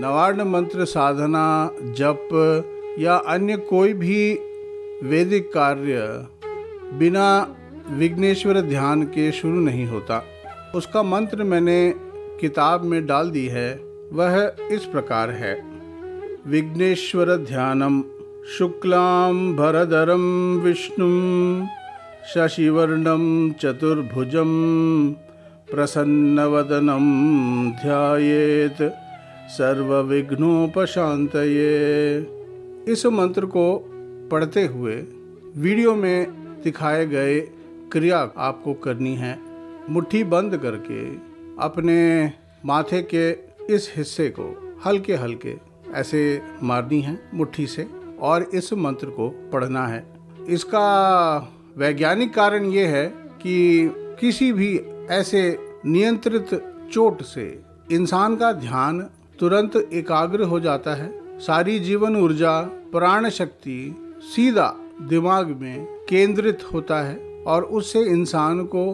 [0.00, 2.28] नवार्ण मंत्र साधना, जप
[2.98, 4.34] या अन्य कोई भी
[5.02, 6.26] वैदिक कार्य
[6.98, 7.56] बिना
[7.90, 10.22] विघ्नेश्वर ध्यान के शुरू नहीं होता।
[10.74, 11.94] उसका मंत्र मैंने
[12.40, 13.80] किताब में डाल दी है,
[14.12, 15.54] वह इस प्रकार है।
[16.46, 18.02] विघ्नेश्वर ध्यानम
[18.58, 21.66] शुक्लां भरधरं विष्णुं
[22.34, 24.52] शशिवर्णं चतुर्भुजं
[25.74, 27.06] प्रसन्नवदनं
[27.70, 29.02] ध्यायेत।
[29.48, 30.56] सर्वविघ्नोपशांतये
[32.92, 33.78] इस मंत्र को
[34.30, 34.96] पढ़ते हुए
[35.56, 36.26] वीडियो में
[36.64, 37.40] दिखाए गए
[37.92, 39.38] क्रिया आपको करनी है।
[39.90, 41.14] मुट्ठी बंद करके
[41.64, 42.32] अपने
[42.64, 43.30] माथे के
[43.74, 45.54] इस हिस्से को हल्के हल्के
[45.94, 47.86] ऐसे मारनी है मुट्ठी से
[48.20, 50.06] और इस मंत्र को पढ़ना है।
[50.48, 50.86] इसका
[51.76, 53.06] वैज्ञानिक कारण ये है
[53.42, 53.88] कि
[54.20, 56.48] किसी भी ऐसे नियंत्रित
[56.92, 62.60] चोट से इंसान का ध्यान तुरंत एकाग्र हो जाता है। सारी जीवन ऊर्जा,
[62.92, 68.84] प्राण शक्ति सीधा दिमाग में केंद्रित होता है और उससे इंसान को